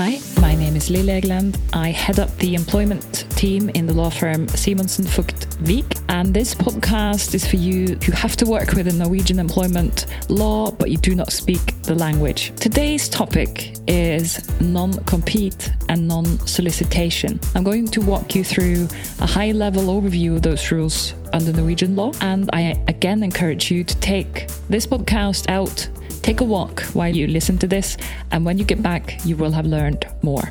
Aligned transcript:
Hi, 0.00 0.20
my 0.40 0.54
name 0.54 0.76
is 0.76 0.90
Lily 0.90 1.20
Egeland. 1.20 1.58
I 1.72 1.88
head 1.88 2.20
up 2.20 2.30
the 2.36 2.54
employment 2.54 3.26
team 3.30 3.68
in 3.70 3.84
the 3.84 3.92
law 3.92 4.10
firm 4.10 4.46
Simonsen 4.46 5.06
Vogt 5.06 5.98
and 6.08 6.32
this 6.32 6.54
podcast 6.54 7.34
is 7.34 7.44
for 7.44 7.56
you 7.56 7.96
who 8.04 8.12
have 8.12 8.36
to 8.36 8.46
work 8.46 8.74
with 8.74 8.86
the 8.86 8.92
Norwegian 8.92 9.40
employment 9.40 10.06
law 10.28 10.70
but 10.70 10.92
you 10.92 10.98
do 10.98 11.16
not 11.16 11.32
speak 11.32 11.82
the 11.82 11.96
language. 11.96 12.52
Today's 12.54 13.08
topic 13.08 13.74
is 13.88 14.48
non 14.60 14.92
compete 15.04 15.72
and 15.88 16.06
non 16.06 16.26
solicitation. 16.46 17.40
I'm 17.56 17.64
going 17.64 17.88
to 17.88 18.00
walk 18.00 18.36
you 18.36 18.44
through 18.44 18.86
a 19.18 19.26
high 19.26 19.50
level 19.50 19.86
overview 19.86 20.36
of 20.36 20.42
those 20.42 20.70
rules 20.70 21.14
under 21.32 21.52
Norwegian 21.52 21.96
law, 21.96 22.12
and 22.20 22.48
I 22.52 22.80
again 22.86 23.24
encourage 23.24 23.70
you 23.70 23.82
to 23.82 23.96
take 23.96 24.46
this 24.68 24.86
podcast 24.86 25.50
out 25.50 25.88
Take 26.22 26.40
a 26.40 26.44
walk 26.44 26.82
while 26.94 27.14
you 27.14 27.26
listen 27.26 27.58
to 27.58 27.66
this, 27.66 27.96
and 28.30 28.44
when 28.44 28.58
you 28.58 28.64
get 28.64 28.82
back, 28.82 29.24
you 29.24 29.36
will 29.36 29.52
have 29.52 29.66
learned 29.66 30.06
more. 30.22 30.50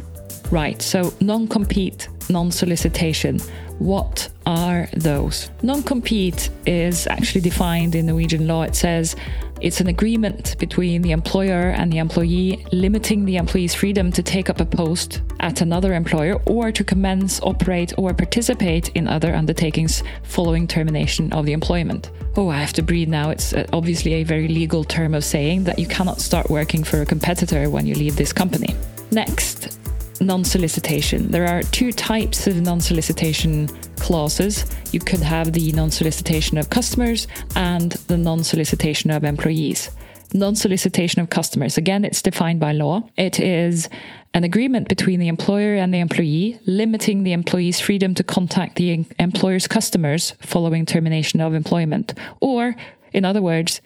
Right, 0.51 0.81
so 0.81 1.13
non 1.19 1.47
compete, 1.47 2.07
non 2.29 2.51
solicitation. 2.51 3.39
What 3.79 4.29
are 4.45 4.87
those? 4.93 5.51
Non 5.61 5.83
compete 5.83 6.49
is 6.65 7.05
actually 7.07 7.41
defined 7.41 7.95
in 7.95 8.07
Norwegian 8.07 8.47
law. 8.47 8.63
It 8.63 8.75
says 8.75 9.15
it's 9.59 9.81
an 9.81 9.87
agreement 9.87 10.57
between 10.59 11.01
the 11.01 11.11
employer 11.11 11.69
and 11.69 11.91
the 11.91 11.97
employee 11.97 12.65
limiting 12.71 13.25
the 13.25 13.37
employee's 13.37 13.73
freedom 13.73 14.11
to 14.11 14.21
take 14.21 14.49
up 14.49 14.59
a 14.59 14.65
post 14.65 15.21
at 15.39 15.61
another 15.61 15.93
employer 15.93 16.39
or 16.45 16.71
to 16.71 16.83
commence, 16.83 17.41
operate, 17.41 17.93
or 17.97 18.13
participate 18.13 18.89
in 18.89 19.07
other 19.07 19.33
undertakings 19.33 20.03
following 20.23 20.67
termination 20.67 21.33
of 21.33 21.45
the 21.45 21.53
employment. 21.53 22.11
Oh, 22.35 22.49
I 22.49 22.57
have 22.57 22.73
to 22.73 22.83
breathe 22.83 23.09
now. 23.09 23.31
It's 23.31 23.53
uh, 23.53 23.65
obviously 23.73 24.13
a 24.13 24.23
very 24.23 24.47
legal 24.47 24.83
term 24.83 25.13
of 25.13 25.23
saying 25.23 25.63
that 25.63 25.79
you 25.79 25.87
cannot 25.87 26.21
start 26.21 26.49
working 26.49 26.83
for 26.83 27.01
a 27.01 27.05
competitor 27.05 27.69
when 27.69 27.85
you 27.85 27.95
leave 27.95 28.15
this 28.15 28.31
company. 28.31 28.75
Next, 29.11 29.79
non 30.21 30.43
solicitation. 30.43 31.31
There 31.31 31.47
are 31.47 31.63
two 31.63 31.91
types 31.91 32.45
of 32.47 32.61
non 32.61 32.79
solicitation 32.81 33.69
clauses. 34.07 34.63
You 34.93 35.01
could 35.01 35.19
have 35.19 35.51
the 35.51 35.73
non 35.73 35.91
solicitation 35.91 36.57
of 36.57 36.69
customers 36.69 37.27
and 37.57 37.91
the 38.07 38.15
non 38.15 38.41
solicitation 38.45 39.11
of 39.11 39.25
employees. 39.25 39.89
Non 40.33 40.55
solicitation 40.55 41.21
of 41.21 41.29
customers, 41.29 41.77
again, 41.77 42.05
it's 42.05 42.21
defined 42.21 42.61
by 42.61 42.71
law. 42.71 43.03
It 43.17 43.37
is 43.37 43.89
an 44.33 44.45
agreement 44.45 44.87
between 44.87 45.19
the 45.19 45.27
employer 45.27 45.75
and 45.75 45.93
the 45.93 45.99
employee, 45.99 46.57
limiting 46.65 47.23
the 47.23 47.33
employee's 47.33 47.81
freedom 47.81 48.13
to 48.13 48.23
contact 48.23 48.77
the 48.77 49.05
employer's 49.19 49.67
customers 49.67 50.33
following 50.39 50.85
termination 50.85 51.41
of 51.41 51.53
employment. 51.53 52.13
Or, 52.39 52.77
in 53.11 53.25
other 53.25 53.41
words, 53.41 53.81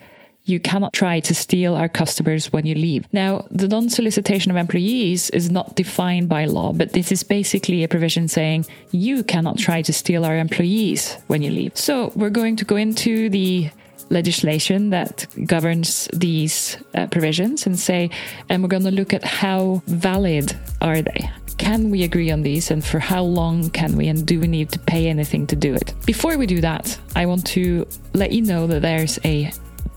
you 0.45 0.59
cannot 0.59 0.93
try 0.93 1.19
to 1.19 1.35
steal 1.35 1.75
our 1.75 1.89
customers 1.89 2.51
when 2.51 2.65
you 2.65 2.75
leave. 2.75 3.05
Now, 3.13 3.45
the 3.51 3.67
non 3.67 3.89
solicitation 3.89 4.51
of 4.51 4.57
employees 4.57 5.29
is 5.31 5.49
not 5.49 5.75
defined 5.75 6.29
by 6.29 6.45
law, 6.45 6.73
but 6.73 6.93
this 6.93 7.11
is 7.11 7.23
basically 7.23 7.83
a 7.83 7.87
provision 7.87 8.27
saying 8.27 8.65
you 8.91 9.23
cannot 9.23 9.57
try 9.57 9.81
to 9.81 9.93
steal 9.93 10.25
our 10.25 10.37
employees 10.37 11.17
when 11.27 11.41
you 11.41 11.51
leave. 11.51 11.77
So, 11.77 12.11
we're 12.15 12.29
going 12.29 12.55
to 12.57 12.65
go 12.65 12.75
into 12.75 13.29
the 13.29 13.69
legislation 14.09 14.89
that 14.89 15.25
governs 15.45 16.07
these 16.13 16.77
uh, 16.95 17.07
provisions 17.07 17.65
and 17.65 17.79
say, 17.79 18.09
and 18.49 18.61
we're 18.61 18.67
going 18.67 18.83
to 18.83 18.91
look 18.91 19.13
at 19.13 19.23
how 19.23 19.81
valid 19.87 20.55
are 20.81 21.01
they? 21.01 21.31
Can 21.57 21.91
we 21.91 22.03
agree 22.03 22.31
on 22.31 22.41
these 22.41 22.71
and 22.71 22.83
for 22.83 22.99
how 22.99 23.23
long 23.23 23.69
can 23.69 23.95
we 23.95 24.07
and 24.07 24.25
do 24.25 24.39
we 24.39 24.47
need 24.47 24.71
to 24.71 24.79
pay 24.79 25.07
anything 25.07 25.47
to 25.47 25.55
do 25.55 25.73
it? 25.73 25.93
Before 26.05 26.37
we 26.37 26.45
do 26.45 26.59
that, 26.61 26.97
I 27.15 27.25
want 27.25 27.45
to 27.47 27.87
let 28.13 28.31
you 28.31 28.41
know 28.41 28.67
that 28.67 28.81
there's 28.81 29.19
a 29.23 29.51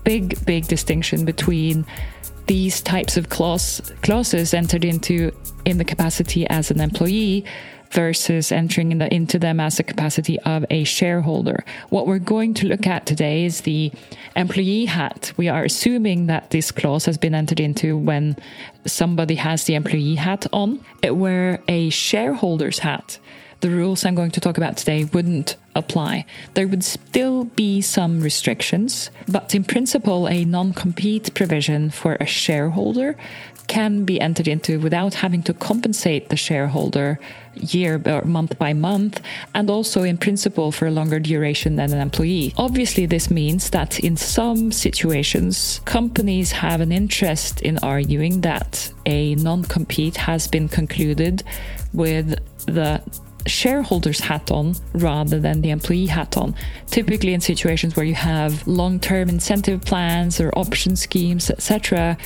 big, 0.05 0.43
big 0.45 0.67
distinction 0.67 1.25
between 1.25 1.85
these 2.47 2.81
types 2.81 3.17
of 3.17 3.29
clause, 3.29 3.81
clauses 4.03 4.53
entered 4.53 4.85
into 4.85 5.31
in 5.65 5.77
the 5.77 5.83
capacity 5.83 6.47
as 6.49 6.71
an 6.71 6.79
employee 6.79 7.43
versus 7.91 8.51
entering 8.51 8.91
in 8.91 8.97
the, 8.99 9.13
into 9.13 9.39
them 9.39 9.59
as 9.59 9.79
a 9.79 9.83
capacity 9.83 10.39
of 10.41 10.65
a 10.69 10.83
shareholder. 10.83 11.63
What 11.89 12.07
we're 12.07 12.19
going 12.19 12.53
to 12.55 12.67
look 12.67 12.85
at 12.87 13.05
today 13.05 13.45
is 13.45 13.61
the 13.61 13.91
employee 14.35 14.85
hat. 14.85 15.31
We 15.37 15.47
are 15.47 15.63
assuming 15.63 16.27
that 16.27 16.51
this 16.51 16.71
clause 16.71 17.05
has 17.05 17.17
been 17.17 17.33
entered 17.33 17.59
into 17.59 17.97
when 17.97 18.35
somebody 18.85 19.35
has 19.35 19.63
the 19.63 19.75
employee 19.75 20.15
hat 20.15 20.45
on, 20.51 20.83
where 21.03 21.61
a 21.67 21.89
shareholder's 21.89 22.79
hat 22.79 23.17
the 23.61 23.69
rules 23.69 24.05
I'm 24.05 24.15
going 24.15 24.31
to 24.31 24.39
talk 24.39 24.57
about 24.57 24.77
today 24.77 25.05
wouldn't 25.05 25.55
apply. 25.75 26.25
There 26.53 26.67
would 26.67 26.83
still 26.83 27.45
be 27.45 27.81
some 27.81 28.21
restrictions, 28.21 29.11
but 29.27 29.53
in 29.55 29.63
principle, 29.63 30.27
a 30.27 30.45
non 30.45 30.73
compete 30.73 31.33
provision 31.33 31.89
for 31.89 32.15
a 32.19 32.25
shareholder 32.25 33.15
can 33.67 34.05
be 34.05 34.21
entered 34.21 34.47
into 34.47 34.79
without 34.79 35.15
having 35.15 35.41
to 35.43 35.53
compensate 35.53 36.29
the 36.29 36.35
shareholder 36.35 37.19
year 37.55 38.01
or 38.05 38.21
month 38.23 38.57
by 38.59 38.73
month, 38.73 39.21
and 39.53 39.69
also 39.69 40.03
in 40.03 40.17
principle 40.17 40.71
for 40.71 40.87
a 40.87 40.91
longer 40.91 41.19
duration 41.19 41.75
than 41.75 41.91
an 41.93 41.99
employee. 41.99 42.53
Obviously, 42.57 43.05
this 43.05 43.31
means 43.31 43.69
that 43.71 43.99
in 43.99 44.17
some 44.17 44.71
situations, 44.71 45.81
companies 45.85 46.51
have 46.51 46.81
an 46.81 46.91
interest 46.91 47.61
in 47.61 47.77
arguing 47.79 48.41
that 48.41 48.91
a 49.05 49.35
non 49.35 49.63
compete 49.63 50.17
has 50.17 50.47
been 50.47 50.67
concluded 50.67 51.43
with 51.93 52.35
the 52.65 53.01
shareholder's 53.47 54.19
hat 54.19 54.51
on 54.51 54.75
rather 54.93 55.39
than 55.39 55.61
the 55.61 55.69
employee 55.69 56.07
hat 56.07 56.37
on. 56.37 56.55
Typically, 56.87 57.33
in 57.33 57.41
situations 57.41 57.95
where 57.95 58.05
you 58.05 58.15
have 58.15 58.65
long 58.67 58.99
term 58.99 59.29
incentive 59.29 59.81
plans 59.81 60.39
or 60.39 60.51
option 60.57 60.95
schemes, 60.95 61.49
etc., 61.49 62.17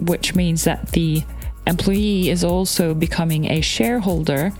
which 0.00 0.34
means 0.34 0.64
that 0.64 0.92
the 0.92 1.22
employee 1.66 2.30
is 2.30 2.44
also 2.44 2.94
becoming 2.94 3.46
a 3.46 3.60
shareholder. 3.60 4.52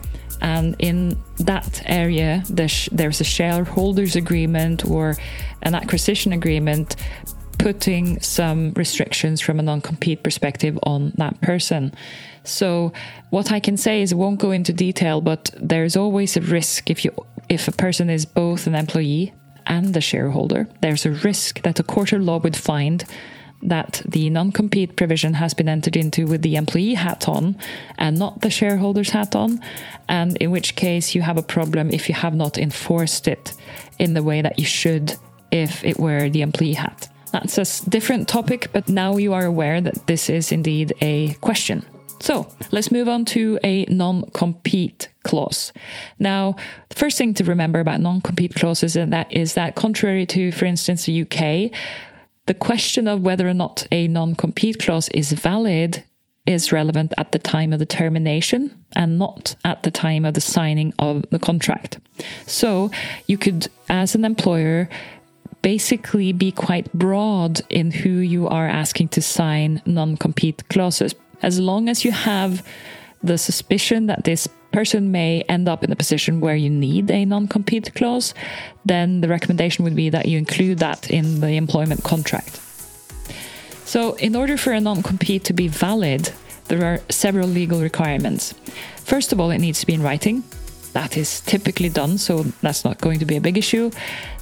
And 0.42 0.76
in 0.78 1.18
that 1.38 1.82
area, 1.86 2.42
there's 2.48 3.20
a 3.20 3.24
shareholders 3.24 4.16
agreement 4.16 4.84
or 4.84 5.16
an 5.62 5.74
acquisition 5.74 6.32
agreement 6.32 6.96
putting 7.66 8.20
some 8.20 8.72
restrictions 8.76 9.40
from 9.40 9.58
a 9.58 9.62
non 9.62 9.80
compete 9.80 10.22
perspective 10.22 10.78
on 10.84 11.12
that 11.16 11.40
person. 11.40 11.92
So 12.44 12.92
what 13.30 13.50
I 13.50 13.58
can 13.58 13.76
say 13.76 14.02
is 14.02 14.12
it 14.12 14.14
won't 14.14 14.38
go 14.38 14.52
into 14.52 14.72
detail, 14.72 15.20
but 15.20 15.50
there's 15.56 15.96
always 15.96 16.36
a 16.36 16.40
risk 16.42 16.90
if 16.90 17.04
you 17.04 17.10
if 17.48 17.66
a 17.66 17.72
person 17.72 18.08
is 18.08 18.24
both 18.24 18.68
an 18.68 18.76
employee 18.76 19.34
and 19.66 19.96
a 19.96 20.00
shareholder, 20.00 20.68
there's 20.80 21.06
a 21.06 21.10
risk 21.10 21.62
that 21.62 21.80
a 21.80 21.82
court 21.82 22.12
of 22.12 22.22
law 22.22 22.38
would 22.38 22.54
find 22.56 23.04
that 23.62 24.00
the 24.06 24.30
non 24.30 24.52
compete 24.52 24.94
provision 24.94 25.34
has 25.34 25.52
been 25.52 25.68
entered 25.68 25.96
into 25.96 26.24
with 26.28 26.42
the 26.42 26.54
employee 26.54 26.94
hat 26.94 27.28
on 27.28 27.56
and 27.98 28.16
not 28.16 28.42
the 28.42 28.50
shareholder's 28.58 29.10
hat 29.10 29.34
on, 29.34 29.60
and 30.08 30.36
in 30.36 30.52
which 30.52 30.76
case 30.76 31.16
you 31.16 31.22
have 31.22 31.36
a 31.36 31.50
problem 31.56 31.90
if 31.90 32.08
you 32.08 32.14
have 32.14 32.36
not 32.36 32.58
enforced 32.58 33.26
it 33.26 33.54
in 33.98 34.14
the 34.14 34.22
way 34.22 34.40
that 34.40 34.56
you 34.56 34.64
should 34.64 35.16
if 35.50 35.82
it 35.82 35.98
were 35.98 36.28
the 36.28 36.42
employee 36.42 36.74
hat. 36.74 37.08
That's 37.32 37.58
a 37.58 37.90
different 37.90 38.28
topic, 38.28 38.68
but 38.72 38.88
now 38.88 39.16
you 39.16 39.32
are 39.32 39.44
aware 39.44 39.80
that 39.80 40.06
this 40.06 40.30
is 40.30 40.52
indeed 40.52 40.92
a 41.00 41.34
question. 41.34 41.84
So 42.20 42.48
let's 42.70 42.90
move 42.90 43.08
on 43.08 43.24
to 43.26 43.58
a 43.62 43.84
non 43.86 44.30
compete 44.30 45.08
clause. 45.22 45.72
Now, 46.18 46.56
the 46.88 46.96
first 46.96 47.18
thing 47.18 47.34
to 47.34 47.44
remember 47.44 47.80
about 47.80 48.00
non 48.00 48.20
compete 48.20 48.54
clauses 48.54 48.96
is 48.96 49.10
that, 49.10 49.32
is 49.32 49.54
that 49.54 49.74
contrary 49.74 50.24
to, 50.26 50.52
for 50.52 50.64
instance, 50.64 51.04
the 51.04 51.22
UK, 51.22 51.70
the 52.46 52.54
question 52.54 53.06
of 53.08 53.20
whether 53.20 53.46
or 53.48 53.54
not 53.54 53.86
a 53.90 54.08
non 54.08 54.34
compete 54.34 54.78
clause 54.78 55.08
is 55.10 55.32
valid 55.32 56.04
is 56.46 56.70
relevant 56.70 57.12
at 57.18 57.32
the 57.32 57.40
time 57.40 57.72
of 57.72 57.80
the 57.80 57.86
termination 57.86 58.70
and 58.94 59.18
not 59.18 59.56
at 59.64 59.82
the 59.82 59.90
time 59.90 60.24
of 60.24 60.34
the 60.34 60.40
signing 60.40 60.94
of 60.98 61.24
the 61.30 61.40
contract. 61.40 61.98
So 62.46 62.90
you 63.26 63.36
could, 63.36 63.66
as 63.88 64.14
an 64.14 64.24
employer, 64.24 64.88
basically 65.66 66.32
be 66.32 66.52
quite 66.52 66.86
broad 66.92 67.60
in 67.70 67.90
who 67.90 68.14
you 68.34 68.46
are 68.46 68.68
asking 68.68 69.08
to 69.08 69.20
sign 69.20 69.82
non 69.84 70.16
compete 70.16 70.62
clauses 70.68 71.12
as 71.42 71.58
long 71.58 71.88
as 71.88 72.04
you 72.04 72.12
have 72.12 72.64
the 73.20 73.36
suspicion 73.36 74.06
that 74.06 74.22
this 74.22 74.48
person 74.70 75.10
may 75.10 75.42
end 75.48 75.68
up 75.68 75.82
in 75.82 75.90
a 75.90 75.96
position 75.96 76.40
where 76.40 76.54
you 76.54 76.70
need 76.70 77.10
a 77.10 77.24
non 77.24 77.48
compete 77.48 77.92
clause, 77.96 78.32
then 78.84 79.20
the 79.22 79.28
recommendation 79.28 79.84
would 79.84 79.96
be 79.96 80.08
that 80.08 80.26
you 80.26 80.38
include 80.38 80.78
that 80.78 81.10
in 81.10 81.40
the 81.40 81.52
employment 81.56 82.04
contract. 82.04 82.60
So, 83.84 84.14
in 84.26 84.36
order 84.36 84.56
for 84.56 84.72
a 84.72 84.80
non 84.80 85.02
compete 85.02 85.42
to 85.44 85.52
be 85.52 85.66
valid, 85.66 86.30
there 86.68 86.84
are 86.84 87.00
several 87.08 87.48
legal 87.48 87.80
requirements. 87.80 88.54
First 89.12 89.32
of 89.32 89.40
all, 89.40 89.50
it 89.50 89.58
needs 89.58 89.80
to 89.80 89.86
be 89.86 89.94
in 89.94 90.02
writing. 90.02 90.44
That 90.92 91.16
is 91.16 91.40
typically 91.40 91.88
done, 91.88 92.18
so 92.18 92.44
that's 92.62 92.84
not 92.84 93.00
going 93.00 93.18
to 93.18 93.26
be 93.26 93.36
a 93.36 93.40
big 93.40 93.58
issue. 93.58 93.90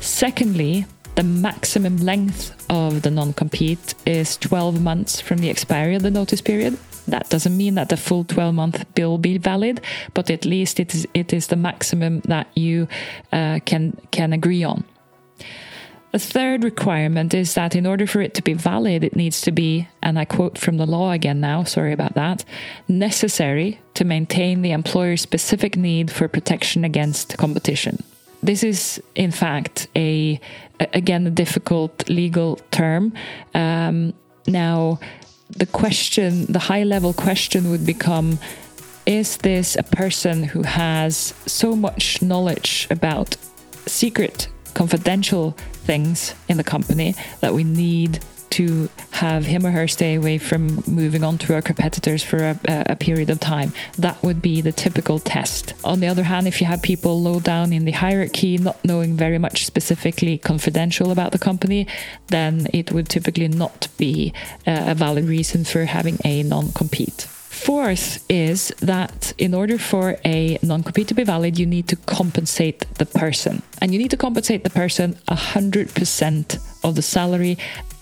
Secondly, 0.00 0.84
the 1.14 1.22
maximum 1.22 1.98
length 1.98 2.54
of 2.68 3.02
the 3.02 3.10
non 3.10 3.32
compete 3.32 3.94
is 4.06 4.36
12 4.38 4.80
months 4.80 5.20
from 5.20 5.38
the 5.38 5.50
expiry 5.50 5.94
of 5.94 6.02
the 6.02 6.10
notice 6.10 6.40
period. 6.40 6.78
That 7.06 7.28
doesn't 7.28 7.56
mean 7.56 7.74
that 7.74 7.88
the 7.90 7.96
full 7.96 8.24
12 8.24 8.54
month 8.54 8.94
bill 8.94 9.18
be 9.18 9.38
valid, 9.38 9.80
but 10.14 10.30
at 10.30 10.44
least 10.44 10.80
it 10.80 10.94
is, 10.94 11.06
it 11.14 11.32
is 11.32 11.48
the 11.48 11.56
maximum 11.56 12.20
that 12.20 12.48
you 12.56 12.88
uh, 13.32 13.60
can, 13.64 13.96
can 14.10 14.32
agree 14.32 14.64
on. 14.64 14.84
The 16.12 16.18
third 16.20 16.62
requirement 16.62 17.34
is 17.34 17.54
that 17.54 17.74
in 17.74 17.86
order 17.86 18.06
for 18.06 18.20
it 18.20 18.34
to 18.34 18.42
be 18.42 18.54
valid, 18.54 19.02
it 19.02 19.16
needs 19.16 19.40
to 19.42 19.50
be, 19.50 19.88
and 20.00 20.16
I 20.16 20.24
quote 20.24 20.56
from 20.56 20.76
the 20.76 20.86
law 20.86 21.10
again 21.10 21.40
now, 21.40 21.64
sorry 21.64 21.92
about 21.92 22.14
that, 22.14 22.44
necessary 22.86 23.80
to 23.94 24.04
maintain 24.04 24.62
the 24.62 24.70
employer's 24.70 25.22
specific 25.22 25.76
need 25.76 26.12
for 26.12 26.28
protection 26.28 26.84
against 26.84 27.36
competition. 27.36 28.04
This 28.44 28.62
is, 28.62 29.02
in 29.14 29.30
fact, 29.30 29.88
a 29.96 30.38
again 30.92 31.26
a 31.26 31.30
difficult 31.30 32.10
legal 32.10 32.56
term. 32.70 33.14
Um, 33.54 34.12
now, 34.46 35.00
the 35.48 35.64
question, 35.64 36.44
the 36.52 36.58
high 36.58 36.84
level 36.84 37.14
question 37.14 37.70
would 37.70 37.86
become 37.86 38.38
is 39.06 39.38
this 39.38 39.76
a 39.76 39.82
person 39.82 40.44
who 40.44 40.62
has 40.62 41.32
so 41.46 41.74
much 41.74 42.20
knowledge 42.20 42.86
about 42.90 43.36
secret 43.86 44.48
confidential 44.74 45.52
things 45.86 46.34
in 46.46 46.58
the 46.58 46.64
company 46.64 47.14
that 47.40 47.54
we 47.54 47.64
need 47.64 48.18
to 48.54 48.88
have 49.10 49.44
him 49.46 49.66
or 49.66 49.72
her 49.72 49.88
stay 49.88 50.14
away 50.14 50.38
from 50.38 50.82
moving 50.86 51.24
on 51.24 51.38
to 51.38 51.54
our 51.54 51.62
competitors 51.62 52.22
for 52.22 52.38
a, 52.38 52.58
a, 52.68 52.96
period 52.96 53.28
of 53.28 53.40
time. 53.40 53.72
That 53.98 54.22
would 54.22 54.40
be 54.40 54.60
the 54.60 54.70
typical 54.70 55.18
test. 55.18 55.74
On 55.82 55.98
the 55.98 56.06
other 56.06 56.22
hand, 56.22 56.46
if 56.46 56.60
you 56.60 56.66
have 56.68 56.80
people 56.80 57.20
low 57.20 57.40
down 57.40 57.72
in 57.72 57.84
the 57.84 57.92
hierarchy, 57.92 58.56
not 58.58 58.84
knowing 58.84 59.16
very 59.16 59.38
much 59.38 59.66
specifically 59.66 60.38
confidential 60.38 61.10
about 61.10 61.32
the 61.32 61.38
company, 61.38 61.88
then 62.28 62.68
it 62.72 62.92
would 62.92 63.08
typically 63.08 63.48
not 63.48 63.88
be 63.96 64.32
uh, 64.68 64.92
a 64.92 64.94
valid 64.94 65.24
reason 65.24 65.64
for 65.64 65.84
having 65.84 66.18
a 66.24 66.44
non 66.44 66.70
compete. 66.72 67.26
Fourth 67.54 68.24
is 68.28 68.68
that 68.80 69.32
in 69.38 69.54
order 69.54 69.78
for 69.78 70.16
a 70.24 70.58
non 70.62 70.82
compete 70.82 71.08
to 71.08 71.14
be 71.14 71.24
valid, 71.24 71.58
you 71.58 71.66
need 71.66 71.88
to 71.88 71.96
compensate 71.96 72.80
the 72.98 73.06
person. 73.06 73.62
And 73.80 73.92
you 73.92 73.98
need 73.98 74.10
to 74.10 74.16
compensate 74.16 74.64
the 74.64 74.70
person 74.70 75.14
100% 75.28 76.84
of 76.84 76.94
the 76.94 77.02
salary 77.02 77.56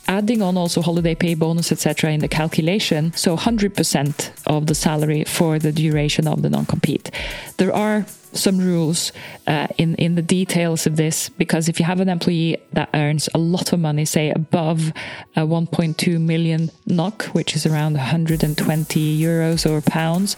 adding 0.09 0.43
on 0.43 0.57
also 0.57 0.83
holiday 0.83 1.15
pay 1.15 1.35
bonus 1.35 1.73
etc 1.73 2.11
in 2.11 2.21
the 2.21 2.29
calculation. 2.29 3.13
So 3.15 3.37
100% 3.37 4.31
of 4.47 4.67
the 4.67 4.75
salary 4.75 5.25
for 5.25 5.59
the 5.59 5.73
duration 5.73 6.27
of 6.27 6.43
the 6.43 6.51
non-compete. 6.51 7.11
There 7.57 7.75
are 7.75 8.07
some 8.33 8.59
rules 8.59 9.13
uh, 9.47 9.69
in 9.79 9.95
in 9.97 10.15
the 10.15 10.23
details 10.23 10.87
of 10.87 10.97
this 10.97 11.29
because 11.29 11.69
if 11.69 11.79
you 11.79 11.87
have 11.87 12.01
an 12.01 12.09
employee 12.09 12.57
that 12.73 12.89
earns 12.95 13.29
a 13.35 13.39
lot 13.39 13.73
of 13.73 13.81
money, 13.81 14.05
say 14.05 14.31
above 14.31 14.93
uh, 15.37 15.43
1.2 15.43 16.21
million 16.21 16.71
NOK, 16.87 17.25
which 17.35 17.55
is 17.55 17.67
around 17.67 17.95
120 17.95 19.21
euros 19.21 19.69
or 19.69 19.81
pounds, 19.81 20.37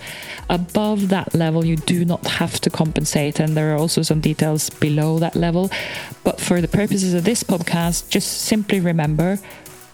above 0.50 1.08
that 1.08 1.35
level 1.35 1.64
you 1.64 1.76
do 1.76 2.05
not 2.05 2.26
have 2.26 2.61
to 2.61 2.70
compensate, 2.70 3.41
and 3.41 3.56
there 3.56 3.73
are 3.73 3.79
also 3.79 4.02
some 4.02 4.20
details 4.20 4.70
below 4.70 5.19
that 5.19 5.37
level. 5.37 5.70
But 6.25 6.41
for 6.41 6.61
the 6.61 6.69
purposes 6.69 7.14
of 7.14 7.25
this 7.25 7.43
podcast, 7.43 8.08
just 8.11 8.43
simply 8.43 8.81
remember 8.81 9.38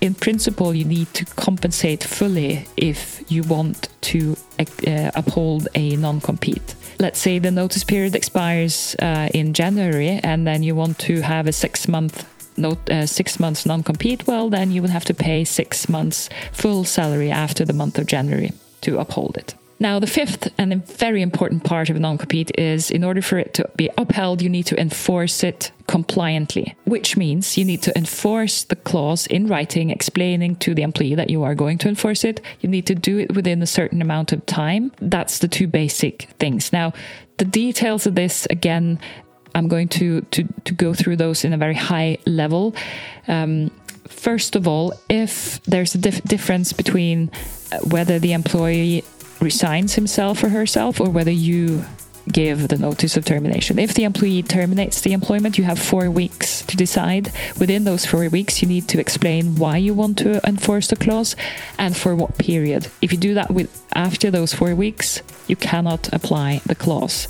in 0.00 0.14
principle, 0.14 0.74
you 0.74 0.86
need 0.86 1.12
to 1.12 1.26
compensate 1.26 2.02
fully 2.02 2.66
if 2.76 3.22
you 3.30 3.42
want 3.42 3.88
to 4.00 4.34
uh, 4.58 5.10
uphold 5.14 5.68
a 5.74 5.94
non 5.96 6.20
compete 6.20 6.74
let's 7.00 7.18
say 7.18 7.38
the 7.38 7.50
notice 7.50 7.82
period 7.82 8.14
expires 8.14 8.94
uh, 9.00 9.28
in 9.34 9.54
January 9.54 10.20
and 10.22 10.46
then 10.46 10.62
you 10.62 10.74
want 10.74 10.98
to 10.98 11.22
have 11.22 11.46
a 11.46 11.52
six 11.52 11.88
month 11.88 12.26
note, 12.58 12.90
uh, 12.90 13.06
six 13.06 13.40
months 13.40 13.66
non 13.66 13.82
compete, 13.82 14.26
well, 14.26 14.50
then 14.50 14.70
you 14.70 14.82
will 14.82 14.90
have 14.90 15.04
to 15.06 15.14
pay 15.14 15.44
six 15.44 15.88
months 15.88 16.28
full 16.52 16.84
salary 16.84 17.30
after 17.30 17.64
the 17.64 17.72
month 17.72 17.98
of 17.98 18.06
January 18.06 18.52
to 18.82 18.98
uphold 18.98 19.36
it. 19.36 19.54
Now, 19.80 19.98
the 19.98 20.06
fifth 20.06 20.52
and 20.58 20.74
a 20.74 20.76
very 20.76 21.22
important 21.22 21.64
part 21.64 21.88
of 21.88 21.96
a 21.96 21.98
non 21.98 22.18
compete 22.18 22.52
is 22.58 22.90
in 22.90 23.02
order 23.02 23.22
for 23.22 23.38
it 23.38 23.54
to 23.54 23.68
be 23.76 23.88
upheld, 23.96 24.42
you 24.42 24.50
need 24.50 24.66
to 24.66 24.78
enforce 24.78 25.42
it 25.42 25.72
compliantly, 25.86 26.76
which 26.84 27.16
means 27.16 27.56
you 27.56 27.64
need 27.64 27.82
to 27.82 27.96
enforce 27.96 28.64
the 28.64 28.76
clause 28.76 29.26
in 29.26 29.46
writing 29.46 29.88
explaining 29.88 30.56
to 30.56 30.74
the 30.74 30.82
employee 30.82 31.14
that 31.14 31.30
you 31.30 31.42
are 31.42 31.54
going 31.54 31.78
to 31.78 31.88
enforce 31.88 32.24
it. 32.24 32.42
You 32.60 32.68
need 32.68 32.86
to 32.86 32.94
do 32.94 33.18
it 33.18 33.34
within 33.34 33.62
a 33.62 33.66
certain 33.66 34.02
amount 34.02 34.32
of 34.32 34.44
time. 34.44 34.92
That's 35.00 35.38
the 35.38 35.48
two 35.48 35.66
basic 35.66 36.24
things. 36.38 36.74
Now, 36.74 36.92
the 37.38 37.46
details 37.46 38.06
of 38.06 38.14
this, 38.14 38.46
again, 38.50 39.00
I'm 39.54 39.66
going 39.66 39.88
to, 39.88 40.20
to, 40.20 40.44
to 40.66 40.74
go 40.74 40.92
through 40.92 41.16
those 41.16 41.42
in 41.42 41.54
a 41.54 41.56
very 41.56 41.74
high 41.74 42.18
level. 42.26 42.74
Um, 43.28 43.70
first 44.06 44.56
of 44.56 44.68
all, 44.68 44.92
if 45.08 45.62
there's 45.62 45.94
a 45.94 45.98
dif- 45.98 46.22
difference 46.24 46.74
between 46.74 47.30
uh, 47.72 47.78
whether 47.78 48.18
the 48.18 48.34
employee 48.34 49.04
resigns 49.40 49.94
himself 49.94 50.42
or 50.42 50.50
herself, 50.50 51.00
or 51.00 51.10
whether 51.10 51.30
you 51.30 51.84
give 52.30 52.68
the 52.68 52.78
notice 52.78 53.16
of 53.16 53.24
termination. 53.24 53.78
If 53.78 53.94
the 53.94 54.04
employee 54.04 54.42
terminates 54.42 55.00
the 55.00 55.12
employment, 55.12 55.58
you 55.58 55.64
have 55.64 55.78
four 55.78 56.10
weeks 56.10 56.62
to 56.66 56.76
decide. 56.76 57.32
Within 57.58 57.84
those 57.84 58.06
four 58.06 58.28
weeks, 58.28 58.62
you 58.62 58.68
need 58.68 58.88
to 58.88 59.00
explain 59.00 59.56
why 59.56 59.78
you 59.78 59.94
want 59.94 60.18
to 60.18 60.46
enforce 60.46 60.88
the 60.88 60.96
clause 60.96 61.34
and 61.78 61.96
for 61.96 62.14
what 62.14 62.38
period. 62.38 62.88
If 63.02 63.12
you 63.12 63.18
do 63.18 63.34
that 63.34 63.50
with 63.50 63.84
after 63.94 64.30
those 64.30 64.54
four 64.54 64.74
weeks, 64.74 65.22
you 65.48 65.56
cannot 65.56 66.12
apply 66.12 66.60
the 66.66 66.74
clause. 66.74 67.26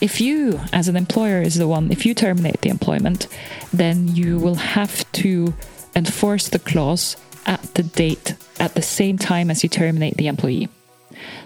If 0.00 0.20
you, 0.20 0.60
as 0.72 0.88
an 0.88 0.96
employer, 0.96 1.40
is 1.40 1.54
the 1.54 1.68
one, 1.68 1.90
if 1.90 2.04
you 2.04 2.14
terminate 2.14 2.60
the 2.60 2.68
employment, 2.68 3.26
then 3.72 4.14
you 4.14 4.38
will 4.38 4.56
have 4.56 5.10
to 5.12 5.54
enforce 5.96 6.48
the 6.48 6.58
clause 6.58 7.16
at 7.46 7.62
the 7.74 7.82
date, 7.82 8.34
at 8.58 8.74
the 8.74 8.82
same 8.82 9.16
time 9.16 9.50
as 9.50 9.62
you 9.62 9.68
terminate 9.68 10.16
the 10.16 10.26
employee. 10.26 10.68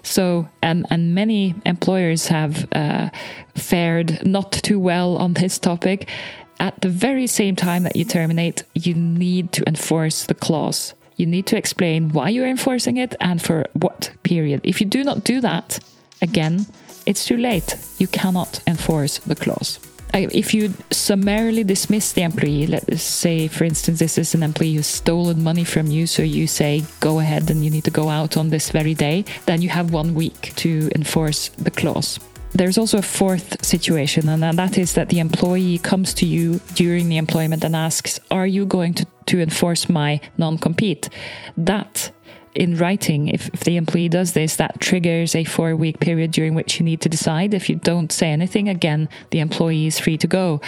So, 0.02 0.48
and, 0.62 0.86
and 0.90 1.14
many 1.14 1.54
employers 1.66 2.28
have 2.28 2.66
uh, 2.72 3.10
fared 3.54 4.26
not 4.26 4.52
too 4.52 4.78
well 4.78 5.16
on 5.16 5.34
this 5.34 5.58
topic. 5.58 6.08
At 6.60 6.80
the 6.80 6.88
very 6.88 7.26
same 7.26 7.56
time 7.56 7.84
that 7.84 7.96
you 7.96 8.04
terminate, 8.04 8.64
you 8.74 8.94
need 8.94 9.52
to 9.52 9.64
enforce 9.66 10.24
the 10.24 10.34
clause. 10.34 10.94
You 11.16 11.26
need 11.26 11.46
to 11.46 11.56
explain 11.56 12.10
why 12.10 12.28
you're 12.30 12.46
enforcing 12.46 12.96
it 12.96 13.14
and 13.20 13.40
for 13.42 13.66
what 13.72 14.10
period. 14.22 14.60
If 14.64 14.80
you 14.80 14.86
do 14.86 15.04
not 15.04 15.24
do 15.24 15.40
that, 15.40 15.78
again, 16.22 16.66
it's 17.06 17.24
too 17.26 17.36
late. 17.36 17.76
You 17.98 18.06
cannot 18.08 18.60
enforce 18.66 19.18
the 19.18 19.34
clause 19.34 19.78
if 20.14 20.54
you 20.54 20.72
summarily 20.90 21.64
dismiss 21.64 22.12
the 22.12 22.22
employee, 22.22 22.66
let's 22.66 23.02
say, 23.02 23.48
for 23.48 23.64
instance, 23.64 23.98
this 23.98 24.18
is 24.18 24.34
an 24.34 24.42
employee 24.42 24.74
who's 24.74 24.86
stolen 24.86 25.42
money 25.42 25.64
from 25.64 25.88
you, 25.88 26.06
so 26.06 26.22
you 26.22 26.46
say, 26.46 26.84
go 27.00 27.18
ahead 27.18 27.50
and 27.50 27.64
you 27.64 27.70
need 27.70 27.84
to 27.84 27.90
go 27.90 28.08
out 28.08 28.36
on 28.36 28.50
this 28.50 28.70
very 28.70 28.94
day, 28.94 29.24
then 29.46 29.62
you 29.62 29.68
have 29.68 29.92
one 29.92 30.14
week 30.14 30.52
to 30.56 30.90
enforce 30.94 31.48
the 31.50 31.70
clause. 31.70 32.18
There's 32.52 32.78
also 32.78 32.98
a 32.98 33.02
fourth 33.02 33.64
situation, 33.64 34.28
and 34.28 34.42
that 34.42 34.78
is 34.78 34.94
that 34.94 35.10
the 35.10 35.18
employee 35.18 35.78
comes 35.78 36.14
to 36.14 36.26
you 36.26 36.60
during 36.74 37.08
the 37.08 37.18
employment 37.18 37.62
and 37.62 37.76
asks, 37.76 38.18
Are 38.30 38.46
you 38.46 38.64
going 38.64 38.94
to, 38.94 39.06
to 39.26 39.40
enforce 39.40 39.88
my 39.88 40.20
non 40.38 40.56
compete? 40.56 41.10
That 41.58 42.10
in 42.54 42.76
writing, 42.76 43.28
if, 43.28 43.48
if 43.54 43.60
the 43.60 43.76
employee 43.76 44.08
does 44.08 44.32
this, 44.32 44.56
that 44.56 44.80
triggers 44.80 45.34
a 45.34 45.44
four 45.44 45.76
week 45.76 46.00
period 46.00 46.32
during 46.32 46.54
which 46.54 46.80
you 46.80 46.84
need 46.84 47.00
to 47.02 47.08
decide. 47.08 47.54
If 47.54 47.68
you 47.68 47.76
don't 47.76 48.10
say 48.10 48.30
anything, 48.30 48.68
again, 48.68 49.08
the 49.30 49.40
employee 49.40 49.86
is 49.86 49.98
free 49.98 50.18
to 50.18 50.26
go. 50.26 50.60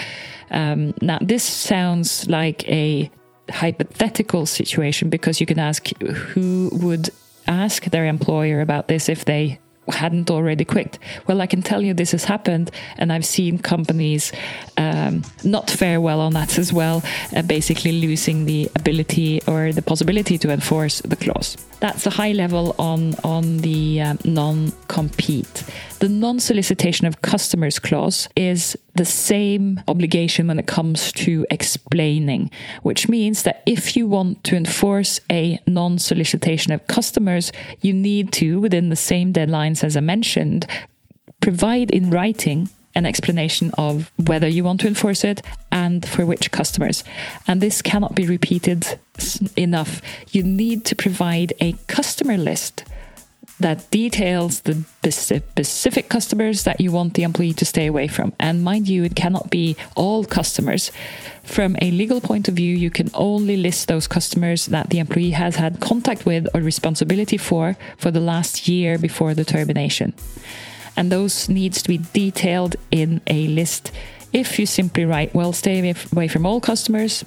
Um, 0.51 0.95
now, 1.01 1.19
this 1.21 1.43
sounds 1.43 2.29
like 2.29 2.69
a 2.69 3.11
hypothetical 3.51 4.47
situation 4.47 5.11
because 5.11 5.41
you 5.41 5.47
can 5.47 5.59
ask 5.59 5.89
who 6.01 6.71
would 6.73 7.11
ask 7.47 7.85
their 7.87 8.07
employer 8.07 8.61
about 8.61 8.89
this 8.89 9.09
if 9.09 9.25
they 9.25 9.59
hadn't 9.89 10.31
already 10.31 10.65
quit. 10.65 10.99
Well, 11.27 11.41
I 11.41 11.47
can 11.47 11.63
tell 11.63 11.83
you 11.83 11.95
this 11.95 12.13
has 12.13 12.25
happened, 12.25 12.71
and 12.97 13.13
I've 13.13 13.25
seen 13.25 13.59
companies 13.59 14.33
um, 14.77 15.23
not 15.45 15.71
fare 15.71 16.01
well 16.01 16.21
on 16.21 16.33
that 16.35 16.59
as 16.59 16.73
well, 16.73 17.03
uh, 17.35 17.43
basically 17.43 17.93
losing 17.93 18.45
the 18.45 18.71
ability 18.77 19.41
or 19.47 19.73
the 19.73 19.83
possibility 19.83 20.39
to 20.39 20.51
enforce 20.51 21.01
the 21.01 21.17
clause. 21.17 21.57
That's 21.81 22.07
a 22.07 22.11
high 22.11 22.33
level 22.33 22.75
on 22.79 23.15
on 23.25 23.59
the 23.59 24.03
um, 24.03 24.19
non-compete. 24.25 25.65
The 26.01 26.09
non-solicitation 26.09 27.07
of 27.07 27.23
customers 27.23 27.79
clause 27.79 28.29
is 28.37 28.77
the 29.01 29.07
same 29.07 29.83
obligation 29.89 30.47
when 30.49 30.59
it 30.59 30.67
comes 30.67 31.11
to 31.11 31.47
explaining, 31.51 32.51
which 32.83 33.09
means 33.09 33.45
that 33.45 33.63
if 33.65 33.97
you 33.97 34.07
want 34.07 34.45
to 34.45 34.55
enforce 34.55 35.21
a 35.33 35.59
non 35.67 35.99
solicitation 35.99 36.71
of 36.71 36.87
customers, 36.87 37.51
you 37.81 37.95
need 37.95 38.31
to, 38.31 38.61
within 38.61 38.91
the 38.91 38.97
same 39.11 39.33
deadlines 39.33 39.83
as 39.83 39.97
I 39.97 40.01
mentioned, 40.01 40.67
provide 41.41 41.91
in 41.91 42.11
writing 42.11 42.69
an 42.95 43.07
explanation 43.07 43.71
of 43.79 44.11
whether 44.19 44.47
you 44.47 44.65
want 44.65 44.81
to 44.81 44.89
enforce 44.89 45.25
it 45.25 45.41
and 45.73 46.07
for 46.07 46.27
which 46.27 46.51
customers. 46.51 47.03
And 47.47 47.63
this 47.63 47.81
cannot 47.81 48.15
be 48.15 48.27
repeated 48.27 48.99
enough. 49.57 50.03
You 50.31 50.43
need 50.43 50.85
to 50.85 50.95
provide 50.95 51.55
a 51.59 51.73
customer 51.87 52.37
list 52.37 52.85
that 53.61 53.91
details 53.91 54.61
the 54.61 54.85
specific 55.13 56.09
customers 56.09 56.65
that 56.65 56.81
you 56.81 56.91
want 56.91 57.15
the 57.15 57.23
employee 57.23 57.53
to 57.53 57.65
stay 57.65 57.87
away 57.87 58.09
from. 58.09 58.33
And 58.41 58.65
mind 58.65 58.89
you, 58.89 59.05
it 59.05 59.15
cannot 59.15 59.51
be 59.51 59.77
all 59.95 60.25
customers. 60.25 60.91
From 61.45 61.77
a 61.81 61.91
legal 61.91 62.21
point 62.21 62.49
of 62.49 62.55
view, 62.55 62.75
you 62.75 62.91
can 62.91 63.11
only 63.15 63.57
list 63.57 63.89
those 63.89 64.07
customers 64.07 64.67
that 64.67 64.91
the 64.91 64.99
employee 64.99 65.31
has 65.31 65.57
had 65.57 65.81
contact 65.81 66.27
with 66.27 66.49
or 66.55 66.61
responsibility 66.61 67.37
for 67.37 67.77
for 67.97 68.11
the 68.11 68.21
last 68.21 68.69
year 68.69 68.99
before 68.99 69.35
the 69.35 69.45
termination. 69.45 70.13
And 70.97 71.13
those 71.13 71.49
needs 71.49 71.83
to 71.83 71.89
be 71.89 72.01
detailed 72.13 72.77
in 72.91 73.21
a 73.27 73.47
list. 73.49 73.93
If 74.33 74.59
you 74.59 74.67
simply 74.67 75.05
write, 75.05 75.35
well, 75.35 75.53
stay 75.53 75.95
away 76.13 76.29
from 76.29 76.47
all 76.47 76.61
customers, 76.61 77.25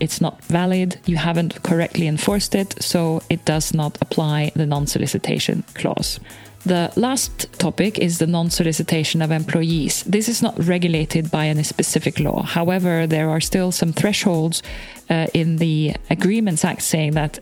it's 0.00 0.20
not 0.20 0.42
valid, 0.44 0.98
you 1.06 1.16
haven't 1.16 1.62
correctly 1.62 2.06
enforced 2.06 2.54
it, 2.54 2.82
so 2.82 3.22
it 3.28 3.44
does 3.44 3.74
not 3.74 3.98
apply 4.00 4.50
the 4.56 4.66
non 4.66 4.86
solicitation 4.86 5.64
clause. 5.74 6.18
The 6.64 6.92
last 6.96 7.50
topic 7.58 7.98
is 7.98 8.18
the 8.18 8.26
non 8.26 8.50
solicitation 8.50 9.22
of 9.22 9.30
employees. 9.30 10.02
This 10.04 10.28
is 10.28 10.42
not 10.42 10.58
regulated 10.58 11.30
by 11.30 11.46
any 11.46 11.62
specific 11.62 12.20
law. 12.20 12.42
However, 12.42 13.06
there 13.06 13.30
are 13.30 13.40
still 13.40 13.72
some 13.72 13.92
thresholds 13.92 14.62
uh, 15.08 15.26
in 15.32 15.56
the 15.56 15.94
Agreements 16.10 16.64
Act 16.64 16.82
saying 16.82 17.12
that 17.12 17.40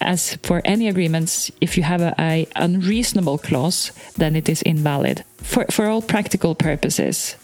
as 0.00 0.36
for 0.42 0.62
any 0.64 0.88
agreements, 0.88 1.50
if 1.60 1.76
you 1.76 1.82
have 1.82 2.00
a, 2.00 2.14
a, 2.18 2.46
unreasonable 2.56 3.38
clause, 3.38 3.90
then 4.16 4.36
it 4.36 4.48
is 4.48 4.62
invalid. 4.62 5.24
For, 5.38 5.64
for 5.70 5.86
all 5.86 6.02
practical 6.02 6.54
purposes, 6.54 7.36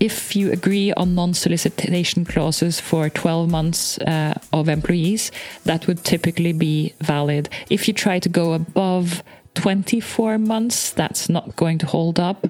if 0.00 0.34
you 0.34 0.50
agree 0.50 0.92
on 0.94 1.14
non-solicitation 1.14 2.24
clauses 2.24 2.80
for 2.80 3.10
12 3.10 3.50
months 3.50 3.98
uh, 3.98 4.34
of 4.52 4.68
employees, 4.68 5.30
that 5.64 5.86
would 5.86 6.02
typically 6.04 6.54
be 6.54 6.94
valid. 7.00 7.50
If 7.68 7.86
you 7.86 7.92
try 7.92 8.18
to 8.18 8.28
go 8.28 8.54
above 8.54 9.22
24 9.54 10.38
months, 10.38 10.90
that's 10.92 11.28
not 11.28 11.54
going 11.56 11.78
to 11.78 11.86
hold 11.86 12.18
up. 12.18 12.46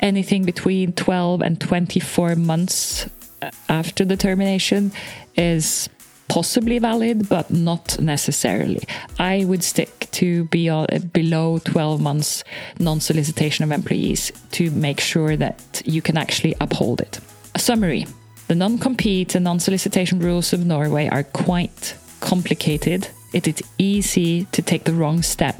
Anything 0.00 0.44
between 0.44 0.92
12 0.94 1.42
and 1.42 1.60
24 1.60 2.36
months 2.36 3.06
uh, 3.42 3.50
after 3.68 4.04
the 4.04 4.16
termination 4.16 4.90
is 5.36 5.90
possibly 6.28 6.78
valid, 6.78 7.28
but 7.28 7.50
not 7.50 7.98
necessarily. 8.00 8.82
I 9.18 9.44
would 9.44 9.62
stick 9.62 10.03
to 10.14 10.44
be 10.44 10.70
uh, 10.70 10.86
below 11.12 11.58
12 11.58 12.00
months 12.00 12.44
non 12.78 13.00
solicitation 13.00 13.64
of 13.64 13.72
employees 13.72 14.32
to 14.52 14.70
make 14.70 15.00
sure 15.00 15.36
that 15.36 15.82
you 15.84 16.02
can 16.02 16.16
actually 16.16 16.54
uphold 16.60 17.00
it. 17.00 17.20
A 17.54 17.58
summary 17.58 18.06
The 18.48 18.54
non 18.54 18.78
compete 18.78 19.34
and 19.34 19.44
non 19.44 19.60
solicitation 19.60 20.18
rules 20.18 20.52
of 20.52 20.66
Norway 20.66 21.08
are 21.08 21.22
quite 21.22 21.96
complicated. 22.20 23.08
It 23.32 23.48
is 23.48 23.62
easy 23.78 24.44
to 24.52 24.62
take 24.62 24.84
the 24.84 24.92
wrong 24.92 25.22
step 25.22 25.56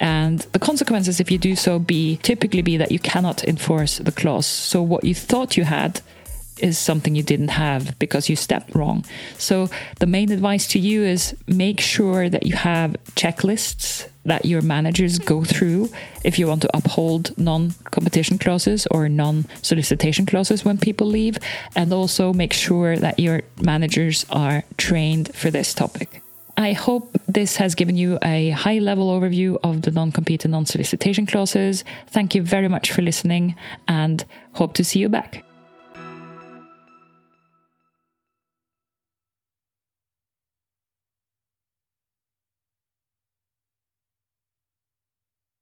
and 0.00 0.40
the 0.52 0.58
consequences 0.58 1.20
if 1.20 1.30
you 1.30 1.38
do 1.38 1.54
so 1.54 1.78
be 1.78 2.16
typically 2.22 2.62
be 2.62 2.78
that 2.78 2.90
you 2.90 2.98
cannot 2.98 3.44
enforce 3.44 3.98
the 3.98 4.12
clause 4.12 4.46
so 4.46 4.82
what 4.82 5.04
you 5.04 5.14
thought 5.14 5.56
you 5.58 5.64
had 5.64 6.00
is 6.62 6.78
something 6.78 7.14
you 7.14 7.22
didn't 7.22 7.48
have 7.48 7.98
because 7.98 8.28
you 8.28 8.36
stepped 8.36 8.74
wrong 8.74 9.04
so 9.38 9.68
the 9.98 10.06
main 10.06 10.30
advice 10.30 10.66
to 10.66 10.78
you 10.78 11.02
is 11.02 11.34
make 11.46 11.80
sure 11.80 12.28
that 12.28 12.46
you 12.46 12.54
have 12.54 12.96
checklists 13.14 14.08
that 14.24 14.44
your 14.44 14.60
managers 14.60 15.18
go 15.18 15.44
through 15.44 15.88
if 16.24 16.38
you 16.38 16.46
want 16.46 16.62
to 16.62 16.76
uphold 16.76 17.36
non-competition 17.38 18.38
clauses 18.38 18.86
or 18.90 19.08
non-solicitation 19.08 20.26
clauses 20.26 20.64
when 20.64 20.76
people 20.76 21.06
leave 21.06 21.38
and 21.74 21.92
also 21.92 22.32
make 22.32 22.52
sure 22.52 22.96
that 22.96 23.18
your 23.18 23.42
managers 23.62 24.26
are 24.30 24.62
trained 24.76 25.34
for 25.34 25.50
this 25.50 25.72
topic 25.72 26.22
I 26.60 26.72
hope 26.72 27.16
this 27.26 27.56
has 27.56 27.74
given 27.74 27.96
you 27.96 28.18
a 28.22 28.50
high 28.50 28.80
level 28.80 29.08
overview 29.08 29.58
of 29.62 29.80
the 29.80 29.90
non 29.90 30.12
compete 30.12 30.44
and 30.44 30.52
non 30.52 30.66
solicitation 30.66 31.24
clauses. 31.24 31.84
Thank 32.08 32.34
you 32.34 32.42
very 32.42 32.68
much 32.68 32.92
for 32.92 33.00
listening 33.00 33.54
and 33.88 34.22
hope 34.52 34.74
to 34.74 34.84
see 34.84 34.98
you 34.98 35.08
back. 35.08 35.42